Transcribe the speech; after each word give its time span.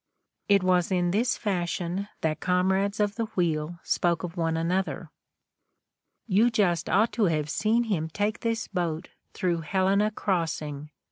It 0.49 0.63
was 0.63 0.91
in 0.91 1.11
this 1.11 1.37
fashion 1.37 2.07
that 2.21 2.39
comrades 2.39 2.99
of 2.99 3.13
the 3.17 3.25
wheel 3.35 3.77
spoke 3.83 4.23
of 4.23 4.35
one 4.35 4.57
another. 4.57 5.11
"You 6.25 6.49
just 6.49 6.89
ought 6.89 7.11
to 7.13 7.25
have 7.25 7.51
seen 7.51 7.83
him 7.83 8.09
take 8.09 8.39
this 8.39 8.67
boat 8.67 9.09
through 9.35 9.59
Helena 9.61 10.09
Cross 10.09 10.59
ing. 10.63 10.89